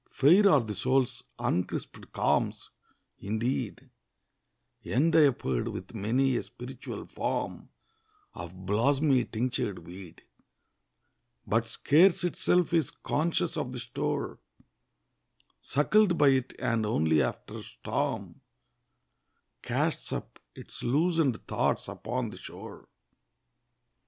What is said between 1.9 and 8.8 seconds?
calms, indeed, Endiapered with many a spiritual form Of